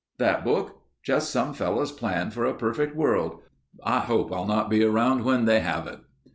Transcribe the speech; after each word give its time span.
That 0.17 0.43
book? 0.43 0.81
Just 1.03 1.29
some 1.29 1.53
fellow's 1.53 1.91
plan 1.91 2.31
for 2.31 2.43
a 2.43 2.55
perfect 2.55 2.95
world. 2.95 3.41
I 3.83 3.99
hope 3.99 4.33
I'll 4.33 4.47
not 4.47 4.67
be 4.67 4.83
around 4.83 5.23
when 5.23 5.45
they 5.45 5.59
have 5.59 5.85
it. 5.85 5.99